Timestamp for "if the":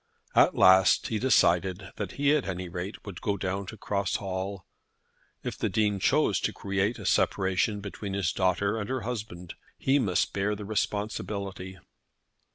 5.43-5.69